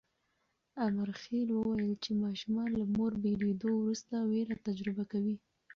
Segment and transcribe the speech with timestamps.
[0.87, 5.35] امرخېل وویل چې ماشومان له مور بېلېدو وروسته وېره تجربه کوي.